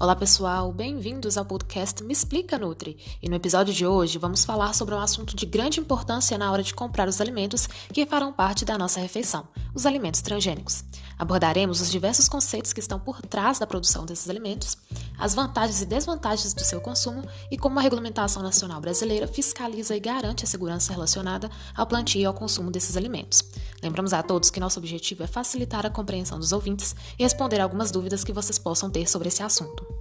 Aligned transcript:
Olá 0.00 0.16
pessoal, 0.16 0.72
bem-vindos 0.72 1.38
ao 1.38 1.44
podcast 1.44 2.02
Me 2.02 2.12
Explica 2.12 2.58
Nutri. 2.58 2.98
E 3.22 3.28
no 3.28 3.36
episódio 3.36 3.72
de 3.72 3.86
hoje 3.86 4.18
vamos 4.18 4.44
falar 4.44 4.74
sobre 4.74 4.92
um 4.92 4.98
assunto 4.98 5.36
de 5.36 5.46
grande 5.46 5.78
importância 5.78 6.36
na 6.36 6.50
hora 6.50 6.64
de 6.64 6.74
comprar 6.74 7.08
os 7.08 7.20
alimentos 7.20 7.68
que 7.92 8.04
farão 8.04 8.32
parte 8.32 8.64
da 8.64 8.76
nossa 8.76 8.98
refeição, 8.98 9.46
os 9.72 9.86
alimentos 9.86 10.20
transgênicos. 10.20 10.84
Abordaremos 11.16 11.80
os 11.80 11.90
diversos 11.90 12.28
conceitos 12.28 12.72
que 12.72 12.80
estão 12.80 12.98
por 12.98 13.22
trás 13.22 13.60
da 13.60 13.68
produção 13.68 14.04
desses 14.04 14.28
alimentos, 14.28 14.76
as 15.16 15.32
vantagens 15.32 15.80
e 15.80 15.86
desvantagens 15.86 16.52
do 16.52 16.64
seu 16.64 16.80
consumo 16.80 17.22
e 17.50 17.56
como 17.56 17.78
a 17.78 17.82
regulamentação 17.82 18.42
nacional 18.42 18.80
brasileira 18.80 19.28
fiscaliza 19.28 19.94
e 19.96 20.00
garante 20.00 20.44
a 20.44 20.46
segurança 20.46 20.92
relacionada 20.92 21.48
ao 21.74 21.86
plantio 21.86 22.20
e 22.20 22.24
ao 22.24 22.34
consumo 22.34 22.70
desses 22.70 22.96
alimentos. 22.96 23.44
Lembramos 23.82 24.12
a 24.12 24.22
todos 24.22 24.50
que 24.50 24.60
nosso 24.60 24.78
objetivo 24.78 25.22
é 25.22 25.26
facilitar 25.26 25.86
a 25.86 25.90
compreensão 25.90 26.38
dos 26.38 26.52
ouvintes 26.52 26.96
e 27.18 27.22
responder 27.22 27.60
algumas 27.60 27.90
dúvidas 27.92 28.24
que 28.24 28.32
vocês 28.32 28.58
possam 28.58 28.90
ter 28.90 29.08
sobre 29.08 29.28
esse 29.28 29.42
assunto. 29.42 29.93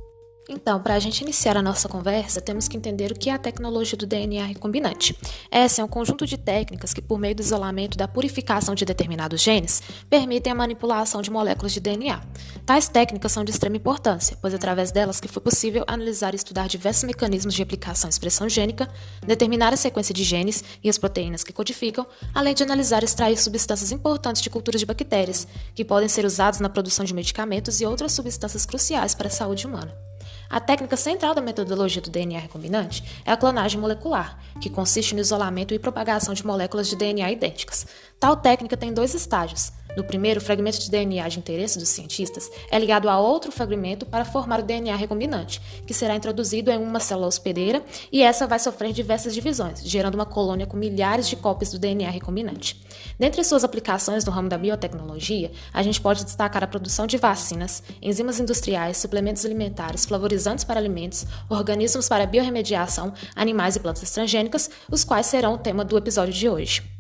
Então, 0.50 0.82
para 0.82 0.96
a 0.96 1.00
gente 1.00 1.22
iniciar 1.22 1.56
a 1.56 1.62
nossa 1.62 1.88
conversa, 1.88 2.42
temos 2.42 2.68
que 2.68 2.76
entender 2.76 3.12
o 3.12 3.16
que 3.16 3.30
é 3.30 3.34
a 3.34 3.38
tecnologia 3.38 3.98
do 3.98 4.06
DNA 4.06 4.46
recombinante. 4.46 5.18
Essa 5.50 5.82
é 5.82 5.86
um 5.86 5.88
conjunto 5.88 6.26
de 6.26 6.38
técnicas 6.38 6.94
que, 6.94 7.02
por 7.02 7.18
meio 7.18 7.34
do 7.34 7.42
isolamento 7.42 7.96
e 7.96 7.98
da 7.98 8.10
purificação 8.10 8.76
de 8.76 8.84
determinados 8.84 9.42
genes, 9.42 9.82
permitem 10.10 10.52
a 10.52 10.56
manipulação 10.56 11.22
de 11.22 11.32
moléculas 11.32 11.72
de 11.72 11.80
DNA. 11.80 12.22
Tais 12.66 12.90
técnicas 12.90 13.32
são 13.32 13.46
de 13.46 13.52
extrema 13.52 13.78
importância, 13.78 14.38
pois 14.42 14.54
é 14.54 14.58
através 14.58 14.92
delas 14.92 15.22
que 15.22 15.30
foi 15.30 15.42
possível 15.42 15.86
analisar 15.88 16.34
e 16.34 16.36
estudar 16.36 16.68
diversos 16.68 17.06
mecanismos 17.06 17.54
de 17.54 17.64
aplicação 17.64 18.10
e 18.10 18.12
expressão 18.12 18.50
gênica, 18.50 18.90
determinar 19.26 19.72
a 19.72 19.78
sequência 19.78 20.14
de 20.14 20.26
genes 20.26 20.62
e 20.84 20.90
as 20.90 20.98
proteínas 20.98 21.44
que 21.44 21.54
codificam, 21.54 22.06
além 22.34 22.54
de 22.54 22.64
analisar 22.64 23.02
e 23.02 23.06
extrair 23.06 23.38
substâncias 23.38 23.94
importantes 23.94 24.42
de 24.42 24.50
culturas 24.50 24.82
de 24.82 24.86
bactérias, 24.86 25.48
que 25.74 25.86
podem 25.86 26.10
ser 26.10 26.26
usadas 26.26 26.60
na 26.60 26.68
produção 26.68 27.06
de 27.06 27.14
medicamentos 27.14 27.80
e 27.80 27.86
outras 27.86 28.12
substâncias 28.12 28.66
cruciais 28.66 29.16
para 29.16 29.28
a 29.28 29.32
saúde 29.32 29.66
humana. 29.66 30.13
A 30.50 30.60
técnica 30.60 30.96
central 30.96 31.34
da 31.34 31.42
metodologia 31.42 32.02
do 32.02 32.10
DNA 32.10 32.40
recombinante 32.40 33.22
é 33.26 33.32
a 33.32 33.38
clonagem 33.38 33.80
molecular, 33.80 34.38
que 34.62 34.70
consiste 34.70 35.16
no 35.16 35.22
isolamento 35.22 35.74
e 35.74 35.80
propagação 35.80 36.34
de 36.34 36.46
moléculas 36.46 36.88
de 36.88 36.96
DNA 36.96 37.32
idênticas. 37.32 37.88
Tal 38.20 38.36
técnica 38.38 38.78
tem 38.78 38.94
dois 38.94 39.14
estágios. 39.14 39.72
No 39.96 40.04
primeiro, 40.04 40.40
o 40.40 40.44
fragmento 40.44 40.80
de 40.80 40.90
DNA 40.90 41.28
de 41.28 41.40
interesse 41.40 41.78
dos 41.78 41.90
cientistas 41.90 42.50
é 42.72 42.80
ligado 42.80 43.10
a 43.10 43.20
outro 43.20 43.52
fragmento 43.52 44.06
para 44.06 44.26
formar 44.26 44.60
o 44.60 44.64
DNA 44.64 44.96
recombinante, 44.96 45.62
que 45.86 45.94
será 45.94 46.16
introduzido 46.16 46.72
em 46.72 46.78
uma 46.78 47.00
célula 47.00 47.28
hospedeira 47.28 47.84
e 48.12 48.22
essa 48.22 48.48
vai 48.48 48.60
sofrer 48.60 48.92
diversas 48.92 49.34
divisões, 49.34 49.84
gerando 49.84 50.16
uma 50.16 50.26
colônia 50.26 50.66
com 50.66 50.78
milhares 50.78 51.28
de 51.28 51.36
cópias 51.36 51.72
do 51.72 51.80
DNA 51.80 52.10
recombinante. 52.10 52.82
Dentre 53.20 53.44
suas 53.44 53.64
aplicações 53.64 54.26
no 54.26 54.32
ramo 54.32 54.50
da 54.50 54.58
biotecnologia, 54.58 55.52
a 55.74 55.84
gente 55.84 56.02
pode 56.02 56.24
destacar 56.24 56.64
a 56.64 56.68
produção 56.68 57.06
de 57.06 57.18
vacinas, 57.18 57.84
enzimas 58.02 58.40
industriais, 58.40 58.98
suplementos 58.98 59.46
alimentares, 59.46 60.06
flavorizantes 60.06 60.64
para 60.64 60.80
alimentos, 60.80 61.26
organismos 61.50 62.10
para 62.10 62.26
biorremediação, 62.26 63.14
animais 63.36 63.76
e 63.76 63.80
plantas 63.80 64.12
transgênicas, 64.12 64.70
os 64.90 65.04
quais 65.04 65.28
serão 65.28 65.54
o 65.54 65.58
tema 65.58 65.86
do 65.86 65.98
episódio 65.98 66.34
de 66.34 66.50
hoje. 66.50 66.93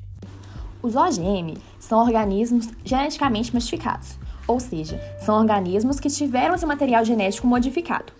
Os 0.83 0.97
OGM 0.97 1.53
são 1.79 1.99
organismos 1.99 2.69
geneticamente 2.83 3.53
modificados, 3.53 4.17
ou 4.45 4.59
seja, 4.59 4.99
são 5.17 5.39
organismos 5.39 5.97
que 5.97 6.09
tiveram 6.09 6.57
seu 6.57 6.67
material 6.67 7.05
genético 7.05 7.47
modificado. 7.47 8.11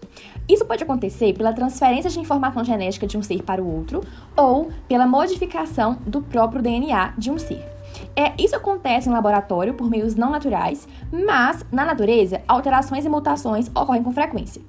Isso 0.48 0.64
pode 0.64 0.82
acontecer 0.82 1.34
pela 1.34 1.52
transferência 1.52 2.10
de 2.10 2.22
informação 2.22 2.64
genética 2.64 3.06
de 3.06 3.18
um 3.18 3.22
ser 3.22 3.44
para 3.44 3.62
o 3.62 3.70
outro 3.70 4.02
ou 4.34 4.72
pela 4.88 5.06
modificação 5.06 5.98
do 6.08 6.22
próprio 6.22 6.62
DNA 6.62 7.14
de 7.18 7.30
um 7.30 7.38
ser. 7.38 7.70
É, 8.16 8.32
isso 8.42 8.56
acontece 8.56 9.10
em 9.10 9.12
laboratório 9.12 9.74
por 9.74 9.90
meios 9.90 10.16
não 10.16 10.30
naturais, 10.30 10.88
mas 11.12 11.66
na 11.70 11.84
natureza, 11.84 12.42
alterações 12.48 13.04
e 13.04 13.10
mutações 13.10 13.68
ocorrem 13.76 14.04
com 14.04 14.14
frequência. 14.14 14.62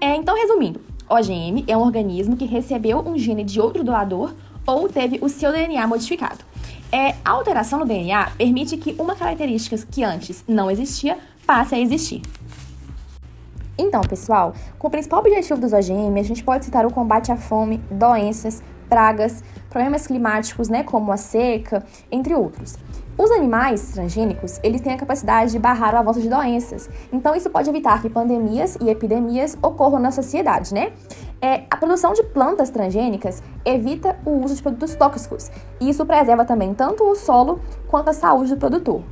É, 0.00 0.14
então, 0.14 0.36
resumindo, 0.36 0.80
OGM 1.08 1.64
é 1.66 1.76
um 1.76 1.82
organismo 1.82 2.36
que 2.36 2.44
recebeu 2.44 3.00
um 3.00 3.18
gene 3.18 3.42
de 3.42 3.60
outro 3.60 3.82
doador 3.82 4.32
ou 4.64 4.88
teve 4.88 5.18
o 5.20 5.28
seu 5.28 5.50
DNA 5.50 5.84
modificado. 5.88 6.49
É, 6.92 7.14
a 7.24 7.30
alteração 7.30 7.78
no 7.78 7.86
DNA 7.86 8.30
permite 8.36 8.76
que 8.76 8.96
uma 8.98 9.14
característica 9.14 9.76
que 9.90 10.02
antes 10.02 10.44
não 10.48 10.70
existia 10.70 11.18
passe 11.46 11.74
a 11.74 11.78
existir. 11.78 12.22
Então, 13.78 14.00
pessoal, 14.02 14.52
com 14.78 14.88
o 14.88 14.90
principal 14.90 15.20
objetivo 15.20 15.60
dos 15.60 15.72
OGM, 15.72 16.18
a 16.18 16.22
gente 16.22 16.44
pode 16.44 16.64
citar 16.64 16.84
o 16.84 16.92
combate 16.92 17.32
à 17.32 17.36
fome, 17.36 17.78
doenças, 17.90 18.62
pragas, 18.88 19.42
problemas 19.70 20.06
climáticos, 20.06 20.68
né, 20.68 20.82
como 20.82 21.12
a 21.12 21.16
seca, 21.16 21.84
entre 22.10 22.34
outros. 22.34 22.76
Os 23.16 23.30
animais 23.30 23.92
transgênicos, 23.92 24.58
eles 24.62 24.80
têm 24.80 24.92
a 24.92 24.98
capacidade 24.98 25.52
de 25.52 25.58
barrar 25.58 25.94
o 25.94 25.98
avanço 25.98 26.20
de 26.20 26.28
doenças. 26.28 26.90
Então, 27.12 27.34
isso 27.34 27.50
pode 27.50 27.70
evitar 27.70 28.02
que 28.02 28.10
pandemias 28.10 28.76
e 28.80 28.88
epidemias 28.88 29.56
ocorram 29.62 29.98
na 29.98 30.10
sociedade, 30.10 30.74
né? 30.74 30.92
É, 31.40 31.64
a 31.70 31.76
produção 31.76 32.12
de 32.12 32.22
plantas 32.22 32.70
transgênicas 32.70 33.42
evita 33.64 34.18
o 34.24 34.44
uso 34.44 34.54
de 34.54 34.62
produtos 34.62 34.94
tóxicos. 34.94 35.50
E 35.80 35.88
isso 35.88 36.04
preserva 36.06 36.44
também 36.44 36.74
tanto 36.74 37.04
o 37.04 37.14
solo 37.14 37.60
quanto 37.88 38.10
a 38.10 38.12
saúde 38.12 38.54
do 38.54 38.58
produtor. 38.58 39.04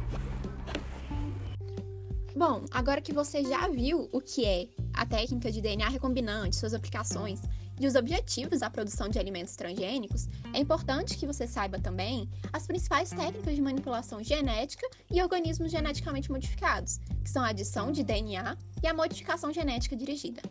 Bom, 2.34 2.64
agora 2.70 3.00
que 3.00 3.12
você 3.12 3.42
já 3.42 3.66
viu 3.68 4.08
o 4.12 4.20
que 4.20 4.44
é 4.44 4.68
a 4.94 5.04
técnica 5.04 5.50
de 5.50 5.60
DNA 5.60 5.88
recombinante, 5.88 6.54
suas 6.54 6.72
aplicações 6.72 7.40
e 7.80 7.86
os 7.86 7.94
objetivos 7.94 8.60
da 8.60 8.70
produção 8.70 9.08
de 9.08 9.18
alimentos 9.18 9.56
transgênicos, 9.56 10.28
é 10.52 10.58
importante 10.58 11.16
que 11.16 11.26
você 11.26 11.46
saiba 11.46 11.78
também 11.78 12.28
as 12.52 12.66
principais 12.66 13.10
técnicas 13.10 13.54
de 13.54 13.62
manipulação 13.62 14.22
genética 14.22 14.88
e 15.10 15.22
organismos 15.22 15.70
geneticamente 15.70 16.30
modificados, 16.30 16.98
que 17.22 17.30
são 17.30 17.42
a 17.42 17.48
adição 17.48 17.90
de 17.90 18.02
DNA 18.02 18.56
e 18.82 18.86
a 18.86 18.94
modificação 18.94 19.52
genética 19.52 19.96
dirigida. 19.96 20.42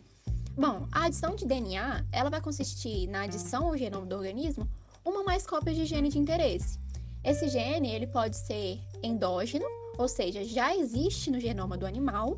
Bom, 0.58 0.88
a 0.90 1.04
adição 1.04 1.36
de 1.36 1.46
DNA, 1.46 2.04
ela 2.10 2.28
vai 2.28 2.40
consistir 2.40 3.06
na 3.06 3.22
adição 3.22 3.68
ao 3.68 3.76
genoma 3.76 4.04
do 4.04 4.16
organismo 4.16 4.68
uma 5.04 5.20
ou 5.20 5.24
mais 5.24 5.46
cópias 5.46 5.76
de 5.76 5.86
gene 5.86 6.08
de 6.08 6.18
interesse. 6.18 6.80
Esse 7.22 7.48
gene, 7.48 7.88
ele 7.88 8.08
pode 8.08 8.36
ser 8.36 8.80
endógeno, 9.00 9.64
ou 9.96 10.08
seja, 10.08 10.42
já 10.42 10.74
existe 10.74 11.30
no 11.30 11.38
genoma 11.38 11.76
do 11.76 11.86
animal, 11.86 12.34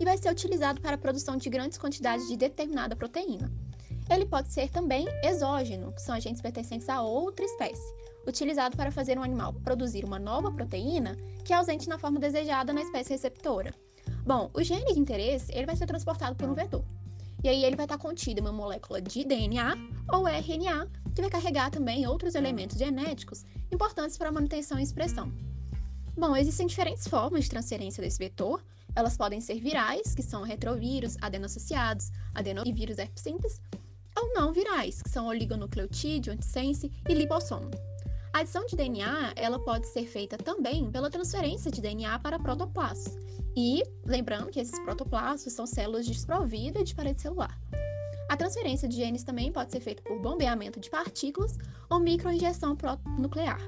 e 0.00 0.04
vai 0.04 0.18
ser 0.18 0.32
utilizado 0.32 0.80
para 0.80 0.96
a 0.96 0.98
produção 0.98 1.36
de 1.36 1.48
grandes 1.48 1.78
quantidades 1.78 2.26
de 2.26 2.36
determinada 2.36 2.96
proteína. 2.96 3.48
Ele 4.10 4.26
pode 4.26 4.52
ser 4.52 4.68
também 4.68 5.06
exógeno, 5.22 5.92
que 5.92 6.02
são 6.02 6.16
agentes 6.16 6.42
pertencentes 6.42 6.88
a 6.88 7.00
outra 7.02 7.44
espécie, 7.44 7.94
utilizado 8.26 8.76
para 8.76 8.90
fazer 8.90 9.16
um 9.16 9.22
animal 9.22 9.52
produzir 9.52 10.04
uma 10.04 10.18
nova 10.18 10.50
proteína 10.50 11.16
que 11.44 11.52
é 11.52 11.56
ausente 11.56 11.88
na 11.88 12.00
forma 12.00 12.18
desejada 12.18 12.72
na 12.72 12.82
espécie 12.82 13.10
receptora. 13.10 13.72
Bom, 14.26 14.50
o 14.54 14.60
gene 14.60 14.92
de 14.92 14.98
interesse 14.98 15.52
ele 15.54 15.66
vai 15.66 15.76
ser 15.76 15.86
transportado 15.86 16.34
por 16.34 16.48
um 16.48 16.54
vetor. 16.54 16.82
E 17.42 17.48
aí 17.48 17.64
ele 17.64 17.76
vai 17.76 17.86
estar 17.86 17.98
contido 17.98 18.38
em 18.38 18.40
uma 18.42 18.52
molécula 18.52 19.00
de 19.00 19.24
DNA 19.24 19.74
ou 20.12 20.28
RNA, 20.28 20.86
que 21.14 21.22
vai 21.22 21.30
carregar 21.30 21.70
também 21.70 22.06
outros 22.06 22.34
elementos 22.34 22.76
genéticos 22.76 23.44
importantes 23.72 24.18
para 24.18 24.28
a 24.28 24.32
manutenção 24.32 24.78
e 24.78 24.82
expressão. 24.82 25.32
Bom, 26.16 26.36
existem 26.36 26.66
diferentes 26.66 27.08
formas 27.08 27.44
de 27.44 27.50
transferência 27.50 28.02
desse 28.02 28.18
vetor. 28.18 28.62
Elas 28.94 29.16
podem 29.16 29.40
ser 29.40 29.60
virais, 29.60 30.14
que 30.14 30.22
são 30.22 30.42
retrovírus, 30.42 31.16
adenoassociados, 31.20 32.10
adenovírus 32.34 32.98
herpes 32.98 33.22
simples, 33.22 33.60
ou 34.16 34.34
não 34.34 34.52
virais, 34.52 35.00
que 35.00 35.08
são 35.08 35.28
oligonucleotídeo, 35.28 36.32
antissense 36.32 36.90
e 37.08 37.14
lipossomo. 37.14 37.70
A 38.32 38.40
adição 38.40 38.64
de 38.64 38.76
DNA 38.76 39.32
ela 39.34 39.58
pode 39.58 39.88
ser 39.88 40.06
feita 40.06 40.38
também 40.38 40.88
pela 40.90 41.10
transferência 41.10 41.70
de 41.70 41.80
DNA 41.80 42.16
para 42.20 42.38
protoplastos. 42.38 43.18
E 43.56 43.82
lembrando 44.06 44.50
que 44.50 44.60
esses 44.60 44.78
protoplastos 44.80 45.52
são 45.52 45.66
células 45.66 46.06
desprovidas 46.06 46.84
de 46.84 46.94
parede 46.94 47.20
celular. 47.20 47.58
A 48.28 48.36
transferência 48.36 48.88
de 48.88 48.96
genes 48.96 49.24
também 49.24 49.50
pode 49.50 49.72
ser 49.72 49.80
feita 49.80 50.00
por 50.02 50.20
bombeamento 50.20 50.78
de 50.78 50.88
partículas 50.88 51.58
ou 51.88 51.98
microinjeção 51.98 52.78
nuclear. 53.18 53.60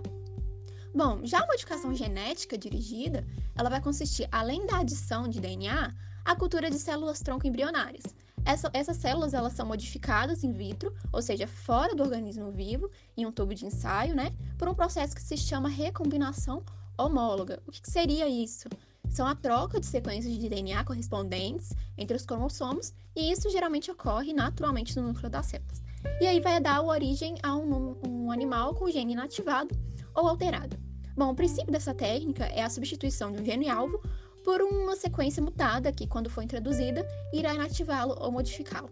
Bom, 0.94 1.20
já 1.24 1.40
a 1.40 1.46
modificação 1.46 1.92
genética 1.92 2.56
dirigida, 2.56 3.26
ela 3.56 3.68
vai 3.68 3.80
consistir, 3.80 4.28
além 4.30 4.64
da 4.64 4.78
adição 4.78 5.26
de 5.26 5.40
DNA, 5.40 5.92
a 6.24 6.36
cultura 6.36 6.70
de 6.70 6.78
células 6.78 7.18
tronco 7.18 7.46
embrionárias, 7.46 8.04
essa, 8.44 8.70
essas 8.72 8.96
células 8.96 9.34
elas 9.34 9.52
são 9.52 9.66
modificadas 9.66 10.42
in 10.42 10.52
vitro, 10.52 10.94
ou 11.12 11.22
seja, 11.22 11.46
fora 11.46 11.94
do 11.94 12.02
organismo 12.02 12.50
vivo, 12.50 12.90
em 13.16 13.24
um 13.24 13.32
tubo 13.32 13.54
de 13.54 13.66
ensaio, 13.66 14.14
né, 14.14 14.32
por 14.58 14.68
um 14.68 14.74
processo 14.74 15.14
que 15.14 15.22
se 15.22 15.36
chama 15.36 15.68
recombinação 15.68 16.62
homóloga. 16.98 17.62
O 17.66 17.72
que, 17.72 17.80
que 17.80 17.90
seria 17.90 18.28
isso? 18.28 18.68
São 19.08 19.26
a 19.26 19.34
troca 19.34 19.78
de 19.78 19.86
sequências 19.86 20.32
de 20.32 20.48
DNA 20.48 20.84
correspondentes 20.84 21.72
entre 21.98 22.16
os 22.16 22.24
cromossomos, 22.24 22.92
e 23.14 23.30
isso 23.30 23.50
geralmente 23.50 23.90
ocorre 23.90 24.32
naturalmente 24.32 24.96
no 24.96 25.08
núcleo 25.08 25.30
das 25.30 25.46
células. 25.46 25.82
E 26.20 26.26
aí 26.26 26.40
vai 26.40 26.60
dar 26.60 26.82
origem 26.82 27.36
a 27.42 27.54
um, 27.54 27.96
um 28.06 28.30
animal 28.30 28.74
com 28.74 28.90
gene 28.90 29.12
inativado 29.12 29.76
ou 30.14 30.26
alterado. 30.26 30.76
Bom, 31.14 31.30
o 31.30 31.34
princípio 31.34 31.70
dessa 31.70 31.92
técnica 31.92 32.46
é 32.46 32.62
a 32.62 32.70
substituição 32.70 33.30
de 33.30 33.42
um 33.42 33.44
gene-alvo 33.44 34.00
por 34.44 34.60
uma 34.62 34.96
sequência 34.96 35.42
mutada 35.42 35.92
que, 35.92 36.06
quando 36.06 36.30
for 36.30 36.42
introduzida, 36.42 37.06
irá 37.32 37.54
inativá-lo 37.54 38.16
ou 38.18 38.30
modificá-lo. 38.30 38.90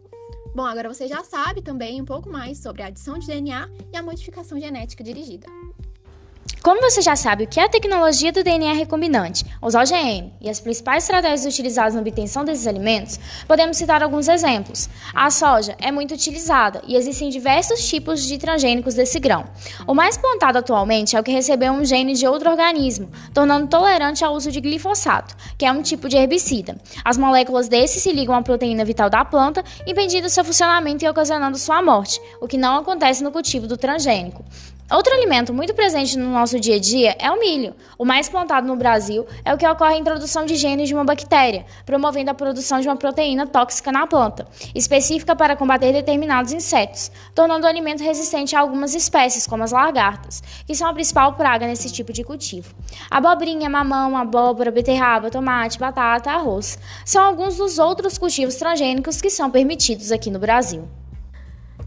Bom, 0.54 0.64
agora 0.64 0.92
você 0.92 1.06
já 1.06 1.22
sabe 1.22 1.62
também 1.62 2.00
um 2.00 2.04
pouco 2.04 2.28
mais 2.28 2.58
sobre 2.58 2.82
a 2.82 2.86
adição 2.86 3.18
de 3.18 3.26
DNA 3.26 3.68
e 3.92 3.96
a 3.96 4.02
modificação 4.02 4.58
genética 4.58 5.04
dirigida. 5.04 5.46
Como 6.62 6.82
você 6.82 7.00
já 7.00 7.16
sabe 7.16 7.44
o 7.44 7.46
que 7.46 7.58
é 7.58 7.64
a 7.64 7.68
tecnologia 7.70 8.30
do 8.30 8.44
DNA 8.44 8.74
recombinante, 8.74 9.46
os 9.62 9.74
OGM, 9.74 10.30
e 10.42 10.50
as 10.50 10.60
principais 10.60 11.04
estratégias 11.04 11.50
utilizadas 11.50 11.94
na 11.94 12.02
obtenção 12.02 12.44
desses 12.44 12.66
alimentos, 12.66 13.18
podemos 13.48 13.78
citar 13.78 14.02
alguns 14.02 14.28
exemplos. 14.28 14.86
A 15.14 15.30
soja 15.30 15.74
é 15.80 15.90
muito 15.90 16.12
utilizada 16.12 16.82
e 16.86 16.96
existem 16.96 17.30
diversos 17.30 17.88
tipos 17.88 18.22
de 18.22 18.36
transgênicos 18.36 18.94
desse 18.94 19.18
grão. 19.18 19.46
O 19.86 19.94
mais 19.94 20.18
plantado 20.18 20.58
atualmente 20.58 21.16
é 21.16 21.20
o 21.20 21.22
que 21.22 21.32
recebeu 21.32 21.72
um 21.72 21.82
gene 21.82 22.12
de 22.12 22.26
outro 22.26 22.50
organismo, 22.50 23.10
tornando 23.32 23.66
tolerante 23.66 24.22
ao 24.22 24.34
uso 24.34 24.52
de 24.52 24.60
glifosato, 24.60 25.34
que 25.56 25.64
é 25.64 25.72
um 25.72 25.80
tipo 25.80 26.10
de 26.10 26.18
herbicida. 26.18 26.76
As 27.02 27.16
moléculas 27.16 27.68
desse 27.68 27.98
se 27.98 28.12
ligam 28.12 28.34
à 28.34 28.42
proteína 28.42 28.84
vital 28.84 29.08
da 29.08 29.24
planta, 29.24 29.64
impedindo 29.86 30.28
seu 30.28 30.44
funcionamento 30.44 31.06
e 31.06 31.08
ocasionando 31.08 31.56
sua 31.56 31.80
morte, 31.80 32.20
o 32.38 32.46
que 32.46 32.58
não 32.58 32.76
acontece 32.76 33.24
no 33.24 33.32
cultivo 33.32 33.66
do 33.66 33.78
transgênico. 33.78 34.44
Outro 34.90 35.14
alimento 35.14 35.54
muito 35.54 35.72
presente 35.72 36.18
no 36.18 36.32
nosso 36.32 36.58
dia 36.58 36.74
a 36.74 36.78
dia 36.80 37.14
é 37.20 37.30
o 37.30 37.38
milho. 37.38 37.76
O 37.96 38.04
mais 38.04 38.28
plantado 38.28 38.66
no 38.66 38.74
Brasil 38.74 39.24
é 39.44 39.54
o 39.54 39.56
que 39.56 39.64
ocorre 39.64 39.94
a 39.94 39.98
introdução 39.98 40.44
de 40.44 40.56
genes 40.56 40.88
de 40.88 40.94
uma 40.94 41.04
bactéria, 41.04 41.64
promovendo 41.86 42.32
a 42.32 42.34
produção 42.34 42.80
de 42.80 42.88
uma 42.88 42.96
proteína 42.96 43.46
tóxica 43.46 43.92
na 43.92 44.04
planta, 44.08 44.48
específica 44.74 45.36
para 45.36 45.54
combater 45.54 45.92
determinados 45.92 46.52
insetos, 46.52 47.08
tornando 47.36 47.66
o 47.66 47.68
alimento 47.68 48.02
resistente 48.02 48.56
a 48.56 48.60
algumas 48.60 48.92
espécies, 48.92 49.46
como 49.46 49.62
as 49.62 49.70
lagartas, 49.70 50.42
que 50.66 50.74
são 50.74 50.88
a 50.88 50.92
principal 50.92 51.34
praga 51.34 51.68
nesse 51.68 51.92
tipo 51.92 52.12
de 52.12 52.24
cultivo. 52.24 52.74
Abobrinha, 53.08 53.70
mamão, 53.70 54.16
abóbora, 54.16 54.72
beterraba, 54.72 55.30
tomate, 55.30 55.78
batata, 55.78 56.32
arroz 56.32 56.76
são 57.04 57.22
alguns 57.22 57.56
dos 57.58 57.78
outros 57.78 58.18
cultivos 58.18 58.56
transgênicos 58.56 59.20
que 59.20 59.30
são 59.30 59.52
permitidos 59.52 60.10
aqui 60.10 60.32
no 60.32 60.40
Brasil. 60.40 60.88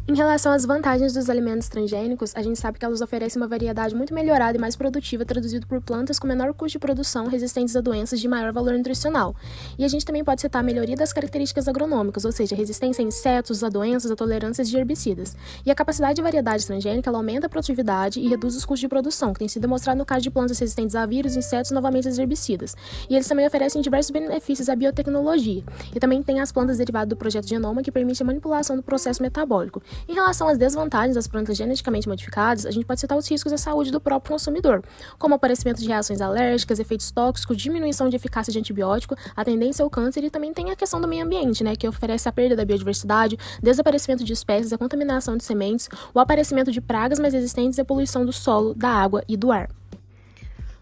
Em 0.05 0.15
relação 0.15 0.51
às 0.51 0.65
vantagens 0.65 1.13
dos 1.13 1.29
alimentos 1.29 1.69
transgênicos, 1.69 2.33
a 2.35 2.41
gente 2.41 2.59
sabe 2.59 2.77
que 2.77 2.83
elas 2.83 2.99
oferecem 2.99 3.41
uma 3.41 3.47
variedade 3.47 3.95
muito 3.95 4.13
melhorada 4.13 4.57
e 4.57 4.59
mais 4.59 4.75
produtiva, 4.75 5.23
traduzido 5.23 5.65
por 5.65 5.79
plantas 5.79 6.19
com 6.19 6.27
menor 6.27 6.53
custo 6.53 6.73
de 6.73 6.79
produção, 6.79 7.27
resistentes 7.27 7.73
a 7.73 7.79
doenças 7.79 8.19
de 8.19 8.27
maior 8.27 8.51
valor 8.51 8.73
nutricional. 8.73 9.33
E 9.79 9.85
a 9.85 9.87
gente 9.87 10.03
também 10.03 10.21
pode 10.21 10.41
citar 10.41 10.59
a 10.59 10.63
melhoria 10.63 10.97
das 10.97 11.13
características 11.13 11.69
agronômicas, 11.69 12.25
ou 12.25 12.33
seja, 12.33 12.53
resistência 12.53 13.01
a 13.01 13.07
insetos, 13.07 13.63
a 13.63 13.69
doenças, 13.69 14.11
a 14.11 14.15
tolerâncias 14.15 14.69
de 14.69 14.75
herbicidas. 14.75 15.37
E 15.65 15.71
a 15.71 15.75
capacidade 15.75 16.15
de 16.15 16.21
variedade 16.21 16.67
transgênica 16.67 17.09
ela 17.09 17.19
aumenta 17.19 17.47
a 17.47 17.49
produtividade 17.49 18.19
e 18.19 18.27
reduz 18.27 18.57
os 18.57 18.65
custos 18.65 18.81
de 18.81 18.89
produção, 18.89 19.31
que 19.31 19.39
tem 19.39 19.47
sido 19.47 19.61
demonstrado 19.61 19.97
no 19.97 20.05
caso 20.05 20.21
de 20.21 20.29
plantas 20.29 20.59
resistentes 20.59 20.97
a 20.97 21.05
vírus, 21.05 21.37
insetos 21.37 21.71
novamente 21.71 22.09
aos 22.09 22.17
herbicidas. 22.17 22.75
E 23.09 23.15
eles 23.15 23.27
também 23.29 23.47
oferecem 23.47 23.81
diversos 23.81 24.11
benefícios 24.11 24.67
à 24.67 24.75
biotecnologia. 24.75 25.63
E 25.95 25.99
também 26.01 26.21
tem 26.21 26.41
as 26.41 26.51
plantas 26.51 26.77
derivadas 26.77 27.07
do 27.07 27.15
projeto 27.15 27.47
Genoma, 27.47 27.81
que 27.81 27.89
permite 27.89 28.21
a 28.21 28.25
manipulação 28.25 28.75
do 28.75 28.83
processo 28.83 29.23
metabólico. 29.23 29.81
Em 30.07 30.13
relação 30.13 30.47
às 30.47 30.57
desvantagens 30.57 31.15
das 31.15 31.27
plantas 31.27 31.57
geneticamente 31.57 32.07
modificadas, 32.07 32.65
a 32.65 32.71
gente 32.71 32.85
pode 32.85 32.99
citar 32.99 33.17
os 33.17 33.29
riscos 33.29 33.53
à 33.53 33.57
saúde 33.57 33.91
do 33.91 33.99
próprio 33.99 34.33
consumidor, 34.33 34.83
como 35.17 35.35
aparecimento 35.35 35.79
de 35.79 35.87
reações 35.87 36.21
alérgicas, 36.21 36.79
efeitos 36.79 37.11
tóxicos, 37.11 37.57
diminuição 37.57 38.09
de 38.09 38.15
eficácia 38.15 38.51
de 38.51 38.59
antibiótico, 38.59 39.15
a 39.35 39.43
tendência 39.43 39.83
ao 39.83 39.89
câncer 39.89 40.23
e 40.23 40.29
também 40.29 40.53
tem 40.53 40.71
a 40.71 40.75
questão 40.75 40.99
do 40.99 41.07
meio 41.07 41.25
ambiente, 41.25 41.63
né, 41.63 41.75
que 41.75 41.87
oferece 41.87 42.27
a 42.27 42.31
perda 42.31 42.55
da 42.55 42.65
biodiversidade, 42.65 43.37
desaparecimento 43.61 44.23
de 44.23 44.33
espécies, 44.33 44.73
a 44.73 44.77
contaminação 44.77 45.37
de 45.37 45.43
sementes, 45.43 45.89
o 46.13 46.19
aparecimento 46.19 46.71
de 46.71 46.81
pragas 46.81 47.19
mais 47.19 47.33
resistentes 47.33 47.77
e 47.77 47.81
a 47.81 47.85
poluição 47.85 48.25
do 48.25 48.33
solo, 48.33 48.73
da 48.73 48.89
água 48.89 49.23
e 49.27 49.37
do 49.37 49.51
ar. 49.51 49.69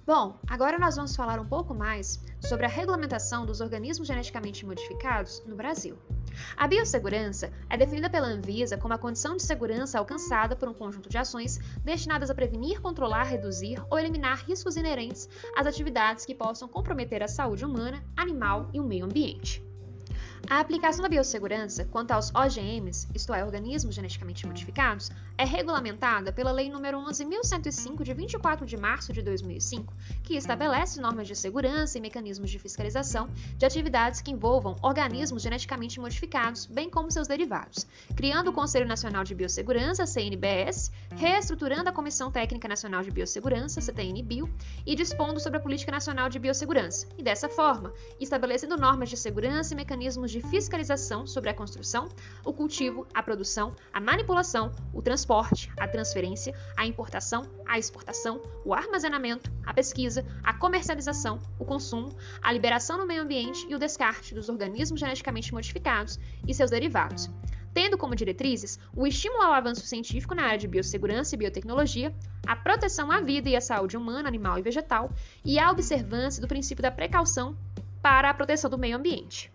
Bom, 0.05 0.35
agora 0.47 0.79
nós 0.79 0.95
vamos 0.95 1.15
falar 1.15 1.39
um 1.39 1.45
pouco 1.45 1.73
mais 1.73 2.19
sobre 2.41 2.65
a 2.65 2.69
regulamentação 2.69 3.45
dos 3.45 3.61
organismos 3.61 4.07
geneticamente 4.07 4.65
modificados 4.65 5.41
no 5.45 5.55
Brasil. 5.55 5.95
A 6.57 6.67
biossegurança 6.67 7.51
é 7.69 7.77
definida 7.77 8.09
pela 8.09 8.27
Anvisa 8.27 8.77
como 8.77 8.93
a 8.93 8.97
condição 8.97 9.35
de 9.35 9.43
segurança 9.43 9.97
alcançada 9.97 10.55
por 10.55 10.67
um 10.67 10.73
conjunto 10.73 11.09
de 11.09 11.17
ações 11.17 11.59
destinadas 11.83 12.29
a 12.29 12.35
prevenir, 12.35 12.81
controlar, 12.81 13.23
reduzir 13.23 13.81
ou 13.89 13.97
eliminar 13.97 14.43
riscos 14.45 14.77
inerentes 14.77 15.29
às 15.55 15.67
atividades 15.67 16.25
que 16.25 16.35
possam 16.35 16.67
comprometer 16.67 17.23
a 17.23 17.27
saúde 17.27 17.65
humana, 17.65 18.03
animal 18.15 18.69
e 18.73 18.79
o 18.79 18.83
meio 18.83 19.05
ambiente. 19.05 19.70
A 20.51 20.59
aplicação 20.59 21.01
da 21.01 21.07
biossegurança 21.07 21.85
quanto 21.85 22.11
aos 22.11 22.29
OGMs, 22.35 23.07
isto 23.15 23.33
é, 23.33 23.41
organismos 23.41 23.95
geneticamente 23.95 24.45
modificados, 24.45 25.09
é 25.37 25.45
regulamentada 25.45 26.33
pela 26.33 26.51
Lei 26.51 26.69
nº 26.69 27.07
11.105, 27.07 28.03
de 28.03 28.13
24 28.13 28.65
de 28.65 28.75
março 28.75 29.13
de 29.13 29.21
2005, 29.21 29.93
que 30.21 30.35
estabelece 30.35 30.99
normas 30.99 31.29
de 31.29 31.37
segurança 31.37 31.97
e 31.97 32.01
mecanismos 32.01 32.51
de 32.51 32.59
fiscalização 32.59 33.29
de 33.57 33.65
atividades 33.65 34.19
que 34.19 34.29
envolvam 34.29 34.75
organismos 34.81 35.41
geneticamente 35.41 36.01
modificados, 36.01 36.65
bem 36.65 36.89
como 36.89 37.09
seus 37.09 37.29
derivados, 37.29 37.87
criando 38.13 38.49
o 38.49 38.53
Conselho 38.53 38.85
Nacional 38.85 39.23
de 39.23 39.33
Biossegurança, 39.33 40.05
CNBS, 40.05 40.91
reestruturando 41.15 41.87
a 41.87 41.93
Comissão 41.93 42.29
Técnica 42.29 42.67
Nacional 42.67 43.03
de 43.03 43.09
Biossegurança, 43.09 43.79
CTN-Bio, 43.79 44.53
e 44.85 44.95
dispondo 44.97 45.39
sobre 45.39 45.59
a 45.59 45.61
Política 45.61 45.93
Nacional 45.93 46.27
de 46.27 46.39
Biossegurança, 46.39 47.07
e 47.17 47.23
dessa 47.23 47.47
forma, 47.47 47.93
estabelecendo 48.19 48.75
normas 48.75 49.09
de 49.09 49.15
segurança 49.15 49.73
e 49.73 49.77
mecanismos 49.77 50.29
de 50.29 50.40
fiscalização 50.41 51.25
sobre 51.25 51.49
a 51.49 51.53
construção, 51.53 52.09
o 52.43 52.51
cultivo, 52.53 53.07
a 53.13 53.21
produção, 53.21 53.75
a 53.93 53.99
manipulação, 53.99 54.71
o 54.93 55.01
transporte, 55.01 55.71
a 55.77 55.87
transferência, 55.87 56.53
a 56.75 56.85
importação, 56.85 57.49
a 57.65 57.77
exportação, 57.77 58.41
o 58.65 58.73
armazenamento, 58.73 59.51
a 59.65 59.73
pesquisa, 59.73 60.25
a 60.43 60.53
comercialização, 60.53 61.39
o 61.59 61.65
consumo, 61.65 62.09
a 62.41 62.51
liberação 62.51 62.97
no 62.97 63.07
meio 63.07 63.23
ambiente 63.23 63.65
e 63.69 63.75
o 63.75 63.79
descarte 63.79 64.33
dos 64.33 64.49
organismos 64.49 64.99
geneticamente 64.99 65.53
modificados 65.53 66.19
e 66.47 66.53
seus 66.53 66.71
derivados 66.71 67.29
tendo 67.73 67.97
como 67.97 68.15
diretrizes 68.15 68.79
o 68.95 69.07
estímulo 69.07 69.43
ao 69.43 69.53
avanço 69.53 69.85
científico 69.85 70.35
na 70.35 70.43
área 70.43 70.57
de 70.57 70.67
biossegurança 70.67 71.35
e 71.35 71.37
biotecnologia, 71.37 72.13
a 72.45 72.55
proteção 72.55 73.11
à 73.11 73.21
vida 73.21 73.49
e 73.49 73.55
à 73.55 73.61
saúde 73.61 73.97
humana, 73.97 74.27
animal 74.27 74.59
e 74.59 74.61
vegetal 74.61 75.09
e 75.43 75.59
a 75.59 75.71
observância 75.71 76.41
do 76.41 76.47
princípio 76.47 76.81
da 76.81 76.91
precaução 76.91 77.55
para 78.01 78.29
a 78.29 78.33
proteção 78.33 78.69
do 78.69 78.77
meio 78.77 78.97
ambiente. 78.97 79.51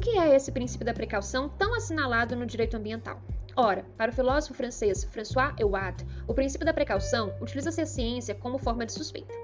O 0.00 0.02
que 0.02 0.18
é 0.18 0.34
esse 0.34 0.50
princípio 0.50 0.86
da 0.86 0.94
precaução 0.94 1.46
tão 1.46 1.74
assinalado 1.74 2.34
no 2.34 2.46
direito 2.46 2.74
ambiental? 2.74 3.20
Ora, 3.56 3.84
para 3.96 4.12
o 4.12 4.14
filósofo 4.14 4.54
francês 4.54 5.04
François 5.04 5.52
Heuat, 5.58 6.06
o 6.26 6.32
princípio 6.32 6.64
da 6.64 6.72
precaução 6.72 7.34
utiliza-se 7.40 7.80
a 7.80 7.86
ciência 7.86 8.34
como 8.34 8.58
forma 8.58 8.86
de 8.86 8.92
suspeita. 8.92 9.34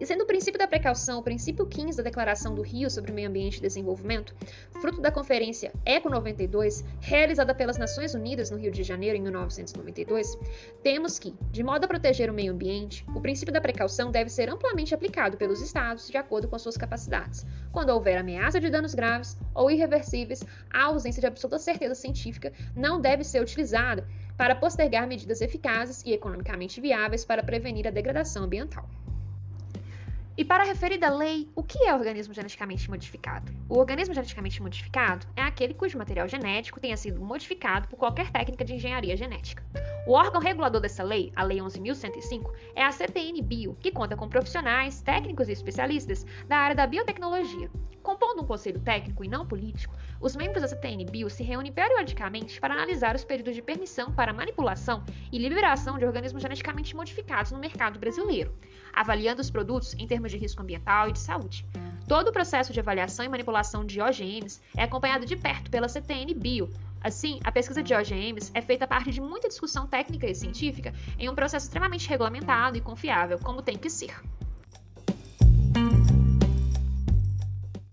E 0.00 0.04
sendo 0.04 0.24
o 0.24 0.26
princípio 0.26 0.58
da 0.58 0.66
precaução 0.66 1.20
o 1.20 1.22
princípio 1.22 1.64
15 1.64 1.96
da 1.96 2.02
Declaração 2.02 2.54
do 2.54 2.62
Rio 2.62 2.90
sobre 2.90 3.12
o 3.12 3.14
Meio 3.14 3.28
Ambiente 3.28 3.58
e 3.58 3.60
Desenvolvimento, 3.60 4.34
fruto 4.80 5.00
da 5.00 5.12
Conferência 5.12 5.72
ECO 5.86 6.10
92, 6.10 6.84
realizada 7.00 7.54
pelas 7.54 7.78
Nações 7.78 8.14
Unidas 8.14 8.50
no 8.50 8.58
Rio 8.58 8.72
de 8.72 8.82
Janeiro 8.82 9.16
em 9.16 9.22
1992, 9.22 10.36
temos 10.82 11.18
que, 11.18 11.34
de 11.50 11.62
modo 11.62 11.84
a 11.84 11.88
proteger 11.88 12.28
o 12.30 12.34
meio 12.34 12.52
ambiente, 12.52 13.06
o 13.14 13.20
princípio 13.20 13.54
da 13.54 13.60
precaução 13.60 14.10
deve 14.10 14.28
ser 14.28 14.50
amplamente 14.50 14.94
aplicado 14.94 15.36
pelos 15.36 15.62
Estados 15.62 16.08
de 16.08 16.16
acordo 16.16 16.48
com 16.48 16.58
suas 16.58 16.76
capacidades, 16.76 17.46
quando 17.70 17.90
houver 17.90 18.18
ameaça 18.18 18.60
de 18.60 18.68
danos 18.68 18.94
graves 18.94 19.38
ou 19.54 19.70
irreversíveis, 19.70 20.42
a 20.70 20.84
ausência 20.84 21.20
de 21.20 21.26
absoluta 21.26 21.58
certeza 21.58 21.94
científica 21.94 22.52
não 22.74 23.00
deve 23.00 23.22
ser 23.22 23.40
utilizada 23.40 23.51
para 24.36 24.54
postergar 24.54 25.06
medidas 25.06 25.40
eficazes 25.40 26.02
e 26.04 26.12
economicamente 26.12 26.80
viáveis 26.80 27.24
para 27.24 27.42
prevenir 27.42 27.86
a 27.86 27.90
degradação 27.90 28.44
ambiental. 28.44 28.88
E 30.34 30.44
para 30.44 30.62
a 30.62 30.66
referida 30.66 31.10
lei, 31.14 31.46
o 31.54 31.62
que 31.62 31.84
é 31.84 31.94
organismo 31.94 32.32
geneticamente 32.32 32.88
modificado? 32.88 33.52
O 33.68 33.78
organismo 33.78 34.14
geneticamente 34.14 34.62
modificado 34.62 35.26
é 35.36 35.42
aquele 35.42 35.74
cujo 35.74 35.98
material 35.98 36.26
genético 36.26 36.80
tenha 36.80 36.96
sido 36.96 37.20
modificado 37.20 37.86
por 37.86 37.98
qualquer 37.98 38.30
técnica 38.30 38.64
de 38.64 38.74
engenharia 38.74 39.14
genética. 39.14 39.62
O 40.06 40.12
órgão 40.12 40.40
regulador 40.40 40.80
dessa 40.80 41.02
lei, 41.02 41.30
a 41.36 41.42
Lei 41.42 41.58
11.105, 41.58 42.50
é 42.74 42.82
a 42.82 42.90
CTN 42.90 43.42
Bio, 43.42 43.76
que 43.78 43.92
conta 43.92 44.16
com 44.16 44.26
profissionais, 44.26 45.02
técnicos 45.02 45.50
e 45.50 45.52
especialistas 45.52 46.24
da 46.48 46.56
área 46.56 46.74
da 46.74 46.86
biotecnologia. 46.86 47.70
Compondo 48.02 48.42
um 48.42 48.46
conselho 48.46 48.80
técnico 48.80 49.24
e 49.24 49.28
não 49.28 49.46
político, 49.46 49.94
os 50.20 50.34
membros 50.34 50.62
da 50.62 50.68
CTN 50.68 51.04
Bio 51.04 51.30
se 51.30 51.44
reúnem 51.44 51.70
periodicamente 51.70 52.60
para 52.60 52.74
analisar 52.74 53.14
os 53.14 53.24
períodos 53.24 53.54
de 53.54 53.62
permissão 53.62 54.12
para 54.12 54.32
manipulação 54.32 55.04
e 55.30 55.38
liberação 55.38 55.96
de 55.98 56.04
organismos 56.04 56.42
geneticamente 56.42 56.96
modificados 56.96 57.52
no 57.52 57.60
mercado 57.60 58.00
brasileiro, 58.00 58.52
avaliando 58.92 59.40
os 59.40 59.50
produtos 59.50 59.94
em 59.94 60.06
termos 60.06 60.32
de 60.32 60.36
risco 60.36 60.60
ambiental 60.60 61.08
e 61.08 61.12
de 61.12 61.20
saúde. 61.20 61.64
Todo 62.08 62.28
o 62.28 62.32
processo 62.32 62.72
de 62.72 62.80
avaliação 62.80 63.24
e 63.24 63.28
manipulação 63.28 63.84
de 63.84 64.00
OGMs 64.00 64.60
é 64.76 64.82
acompanhado 64.82 65.24
de 65.24 65.36
perto 65.36 65.70
pela 65.70 65.88
CTN 65.88 66.34
Bio. 66.34 66.68
Assim, 67.00 67.38
a 67.44 67.52
pesquisa 67.52 67.82
de 67.82 67.94
OGMs 67.94 68.50
é 68.52 68.60
feita 68.60 68.84
a 68.84 68.88
partir 68.88 69.12
de 69.12 69.20
muita 69.20 69.48
discussão 69.48 69.86
técnica 69.86 70.26
e 70.26 70.34
científica 70.34 70.92
em 71.18 71.28
um 71.28 71.34
processo 71.34 71.66
extremamente 71.66 72.08
regulamentado 72.08 72.76
e 72.76 72.80
confiável, 72.80 73.38
como 73.38 73.62
tem 73.62 73.78
que 73.78 73.88
ser. 73.88 74.14